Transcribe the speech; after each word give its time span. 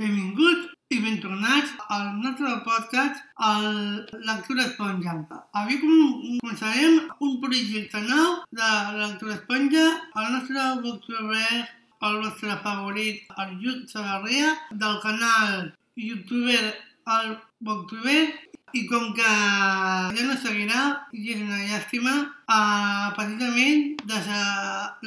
Benvinguts 0.00 0.70
i 0.94 0.98
ben 1.04 1.18
tornats 1.20 1.72
al 1.92 2.06
nostre 2.22 2.48
podcast, 2.64 3.18
el 3.48 3.66
Lectura 4.24 4.62
Esponja. 4.64 5.12
Avui 5.60 5.76
com- 5.82 6.38
començarem 6.40 6.94
un 7.26 7.34
projecte 7.42 8.00
nou 8.06 8.38
de 8.60 8.70
Lectura 8.96 9.34
Esponja, 9.34 9.82
el 10.22 10.30
nostre 10.32 10.64
youtuber, 10.86 11.58
el 12.08 12.16
vostre 12.22 12.56
favorit, 12.64 13.28
el 13.44 13.52
Lluc 13.60 13.90
Sagarria, 13.92 14.54
del 14.72 14.96
canal 15.02 15.74
youtuber 15.96 16.62
El 17.18 17.36
Booktuber, 17.60 18.22
i 18.72 18.86
com 18.86 19.12
que 19.12 19.30
ja 20.16 20.24
no 20.30 20.36
seguirà, 20.40 20.80
i 21.12 21.32
és 21.34 21.40
una 21.42 21.60
llàstima, 21.68 22.16
eh, 22.56 23.06
precisament 23.18 23.96
des 24.06 24.26
de 24.32 24.42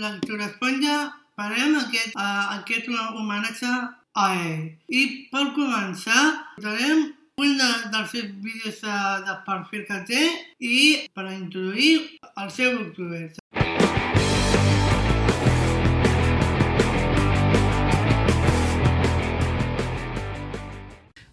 Lectura 0.06 0.46
Esponja 0.52 0.96
farem 1.36 1.78
aquest, 1.80 2.14
uh, 2.16 2.54
aquest 2.60 2.90
homenatge 2.94 3.72
a 4.14 4.30
ell. 4.38 4.66
I 4.94 5.04
per 5.34 5.50
començar, 5.56 6.24
farem 6.62 7.08
un 7.42 7.56
de, 7.58 7.70
dels 7.94 8.12
seus 8.14 8.30
vídeos 8.46 8.82
de, 8.84 8.98
de 9.26 9.38
perfil 9.48 9.86
que 9.88 10.02
té 10.10 10.24
i 10.62 10.82
per 11.16 11.26
introduir 11.34 12.20
el 12.30 12.52
seu 12.54 12.78
youtuber. 12.78 13.32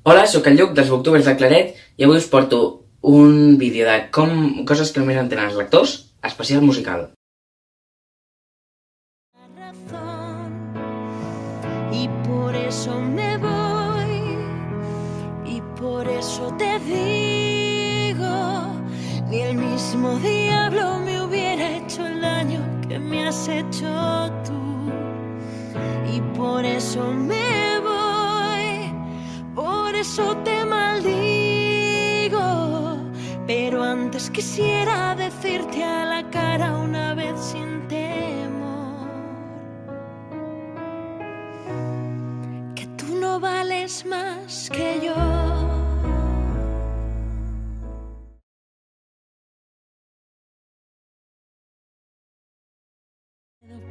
Hola, 0.03 0.25
sóc 0.27 0.49
el 0.49 0.57
Lluc 0.57 0.73
dels 0.75 0.89
Booktubers 0.89 1.29
de 1.29 1.37
Claret 1.37 1.77
i 2.01 2.09
avui 2.09 2.17
us 2.17 2.33
porto 2.33 2.65
un 3.05 3.59
vídeo 3.61 3.85
de 3.85 4.07
com 4.11 4.65
coses 4.65 4.91
que 4.91 5.05
només 5.05 5.21
entenen 5.21 5.53
els 5.53 5.61
lectors, 5.61 5.99
especial 6.25 6.65
musical. 6.65 7.11
Y 12.03 12.09
por 12.27 12.55
eso 12.55 13.01
me 13.01 13.37
voy 13.37 14.39
y 15.45 15.61
por 15.79 16.09
eso 16.09 16.53
te 16.57 16.79
digo 16.81 18.31
ni 19.29 19.41
el 19.41 19.57
mismo 19.57 20.17
diablo 20.17 20.99
me 21.05 21.21
hubiera 21.23 21.77
hecho 21.77 22.07
el 22.07 22.21
daño 22.21 22.61
que 22.89 22.99
me 22.99 23.29
has 23.29 23.49
hecho 23.49 23.87
tú. 24.45 24.61
Y 26.13 26.21
por 26.37 26.65
eso 26.65 27.13
me 27.13 27.79
voy 27.81 28.93
por 29.55 29.95
eso 29.95 30.37
te 30.39 30.65
maldigo. 30.65 32.41
Pero 33.47 33.83
antes 33.85 34.31
quisiera 34.31 35.15
decirte 35.15 35.85
a 35.85 36.05
la 36.05 36.31
cara 36.31 36.77
una 36.77 37.15
vez 37.15 37.39
sin 37.39 37.87
temor 37.89 38.10
más 44.05 44.71
que 44.71 45.01
yo. 45.03 45.15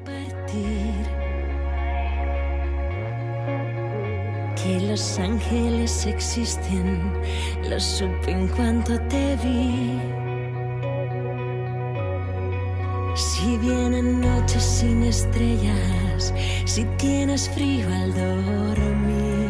Partir 0.05 1.05
que 4.55 4.80
los 4.81 5.19
ángeles 5.19 6.05
existen, 6.05 7.13
lo 7.69 7.80
supe 7.80 8.31
en 8.31 8.47
cuanto 8.49 8.99
te 9.07 9.35
vi. 9.37 9.99
Si 13.15 13.57
vienen 13.57 14.21
noches 14.21 14.63
sin 14.63 15.03
estrellas, 15.03 16.33
si 16.65 16.83
tienes 16.97 17.49
frío 17.49 17.87
al 17.87 18.13
dormir, 18.13 19.48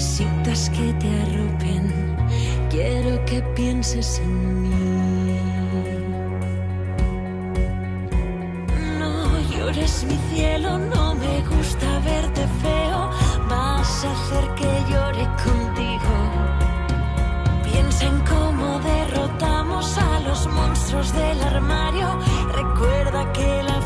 necesitas 0.00 0.70
que 0.70 0.94
te 0.94 1.08
arropen, 1.24 2.16
quiero 2.70 3.22
que 3.26 3.42
pienses 3.54 4.18
en 4.20 4.62
mí. 4.62 5.38
No 8.98 9.40
llores 9.50 10.04
mi 10.04 10.16
cielo, 10.32 10.78
no 10.78 11.14
me 11.16 11.42
gusta 11.42 11.98
verte 11.98 12.46
feo, 12.62 13.10
vas 13.50 14.04
a 14.06 14.12
hacer 14.12 14.54
que 14.54 14.72
llore 14.90 15.24
contigo. 15.44 16.14
Piensa 17.62 18.06
en 18.06 18.20
cómo 18.20 18.80
derrotamos 18.80 19.98
a 19.98 20.20
los 20.20 20.46
monstruos 20.46 21.12
del 21.12 21.42
armario. 21.42 22.08
Recuerda 22.54 23.30
que 23.34 23.62
la 23.64 23.79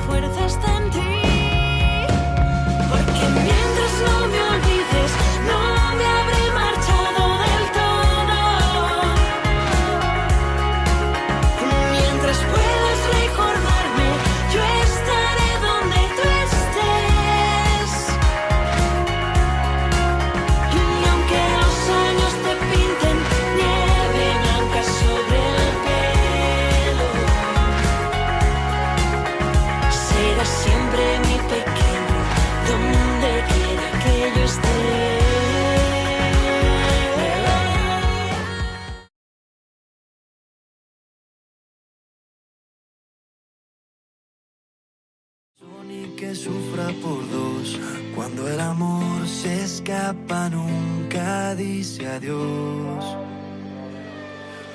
sufra 46.34 46.86
por 47.02 47.28
dos. 47.30 47.78
Cuando 48.14 48.48
el 48.48 48.60
amor 48.60 49.26
se 49.26 49.64
escapa, 49.64 50.48
nunca 50.48 51.54
dice 51.54 52.06
adiós. 52.06 53.04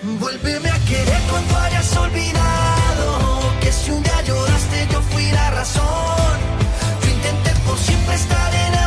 Vuélveme 0.01 0.69
a 0.69 0.79
querer 0.85 1.21
cuando 1.29 1.57
hayas 1.57 1.97
olvidado 1.97 3.39
que 3.61 3.71
si 3.71 3.91
un 3.91 4.01
día 4.01 4.21
lloraste, 4.23 4.87
yo 4.91 5.01
fui 5.01 5.31
la 5.31 5.51
razón. 5.51 6.37
Yo 7.01 7.09
intenté 7.09 7.51
por 7.65 7.77
siempre 7.77 8.15
estar 8.15 8.53
enamorado 8.53 8.78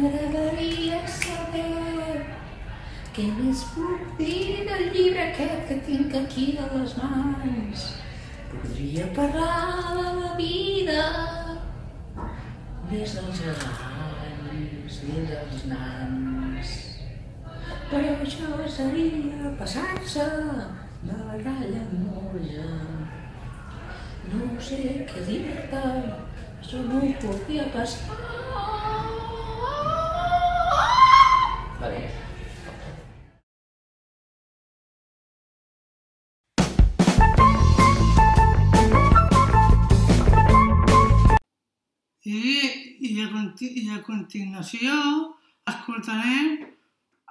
M'agradaria 0.00 0.98
saber 1.12 2.20
què 3.12 3.24
més 3.36 3.64
puc 3.74 4.14
dir 4.20 4.62
del 4.64 4.86
llibre 4.94 5.26
aquest 5.26 5.66
que 5.68 5.76
tinc 5.88 6.14
aquí 6.20 6.44
a 6.56 6.68
les 6.70 6.94
mans. 6.96 7.82
Podria 8.52 9.10
parlar 9.18 9.58
de 9.98 10.06
la 10.20 10.30
vida 10.38 11.04
des 12.94 13.12
dels 13.18 13.42
gegants, 13.42 14.96
des 15.04 15.28
dels 15.34 15.68
nans. 15.74 16.74
Però 17.92 18.16
això 18.16 18.64
seria 18.80 19.54
passar-se 19.60 20.28
de 21.04 21.22
la 21.22 21.40
ratlla 21.44 21.86
moja. 21.92 22.70
No 24.32 24.52
sé 24.70 24.82
què 25.12 25.28
dir-te, 25.28 25.88
això 26.56 26.86
no 26.88 27.04
ho 27.04 27.16
podia 27.26 27.68
passar. 27.76 28.39
conti 43.50 43.66
i 43.82 43.90
a 43.90 43.98
continuació 44.06 44.94
escoltarem 45.66 46.60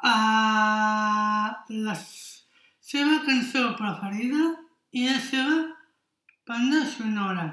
uh, 0.03 1.47
la 1.85 1.95
seva 1.95 3.19
cançó 3.25 3.75
preferida 3.77 4.49
i 4.91 5.05
la 5.07 5.19
seva 5.23 5.57
banda 6.47 6.83
sonora. 6.91 7.47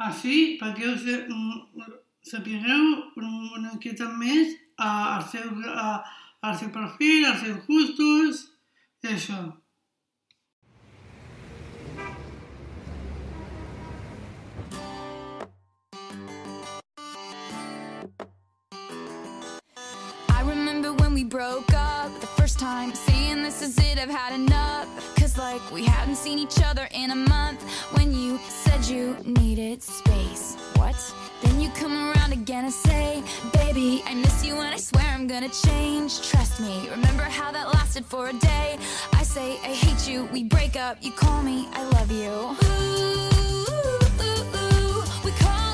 Així, 0.00 0.58
perquè 0.58 0.88
us 0.90 1.04
mm, 1.04 1.86
sapigueu 2.24 2.84
una 3.20 3.74
miqueta 3.74 4.08
més 4.16 4.56
uh, 4.80 5.18
el, 5.18 5.24
seu, 5.30 5.50
uh, 5.60 6.00
el 6.48 6.58
seu 6.58 6.70
perfil, 6.74 7.26
els 7.30 7.42
seus 7.44 7.66
gustos 7.68 8.46
i 9.04 9.14
això. 9.14 9.42
broke 21.30 21.72
up 21.74 22.10
the 22.20 22.26
first 22.26 22.58
time. 22.58 22.92
Saying 22.92 23.42
this 23.44 23.62
is 23.62 23.78
it, 23.78 23.98
I've 23.98 24.10
had 24.10 24.34
enough. 24.34 24.88
Cause 25.16 25.38
like 25.38 25.62
we 25.70 25.86
hadn't 25.86 26.16
seen 26.16 26.40
each 26.40 26.60
other 26.64 26.88
in 26.90 27.12
a 27.12 27.14
month. 27.14 27.62
When 27.94 28.12
you 28.12 28.38
said 28.48 28.84
you 28.84 29.16
needed 29.24 29.80
space 29.82 30.56
What? 30.74 30.96
Then 31.42 31.60
you 31.60 31.70
come 31.70 31.92
around 31.92 32.32
again 32.32 32.64
and 32.64 32.72
say 32.72 33.22
Baby, 33.52 34.02
I 34.06 34.14
miss 34.14 34.44
you 34.44 34.54
and 34.56 34.74
I 34.74 34.78
swear 34.78 35.06
I'm 35.06 35.28
gonna 35.28 35.48
change. 35.48 36.20
Trust 36.28 36.60
me, 36.60 36.88
remember 36.90 37.22
how 37.22 37.52
that 37.52 37.68
lasted 37.68 38.04
for 38.04 38.28
a 38.28 38.32
day. 38.32 38.76
I 39.12 39.22
say 39.22 39.52
I 39.62 39.72
hate 39.84 40.10
you, 40.10 40.24
we 40.32 40.42
break 40.42 40.74
up. 40.76 40.98
You 41.00 41.12
call 41.12 41.42
me, 41.42 41.68
I 41.72 41.84
love 41.96 42.10
you. 42.10 42.30
Ooh, 42.30 43.30
ooh, 43.70 44.22
ooh, 44.26 44.56
ooh. 44.58 45.02
we 45.24 45.30
call 45.38 45.69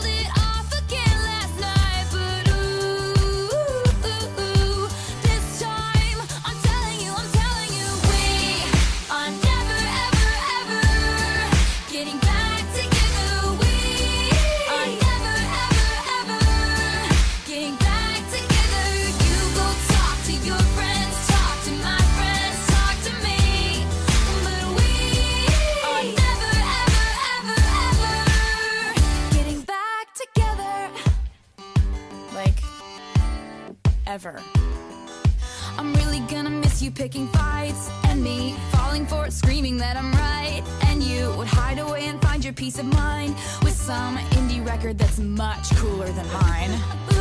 peace 42.76 42.84
of 42.84 42.93
mind 42.94 43.34
with 43.62 43.73
some 43.75 44.17
indie 44.37 44.64
record 44.67 44.99
that's 44.99 45.19
much 45.19 45.75
cooler 45.76 46.08
than 46.12 46.26
mine. 46.32 47.15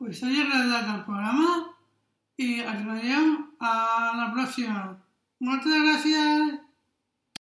Us 0.00 0.22
hagi 0.24 0.42
agradat 0.44 0.88
el 0.94 1.04
programa 1.08 1.52
i 2.40 2.48
ens 2.62 2.82
veiem 2.88 3.30
a 3.60 3.74
la 4.16 4.32
pròxima. 4.34 4.88
Moltes 5.44 5.86
gràcies! 5.86 6.69